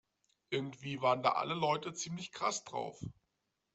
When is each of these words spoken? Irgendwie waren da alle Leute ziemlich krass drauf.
Irgendwie 0.49 0.99
waren 1.03 1.21
da 1.21 1.33
alle 1.33 1.53
Leute 1.53 1.93
ziemlich 1.93 2.31
krass 2.31 2.63
drauf. 2.63 2.99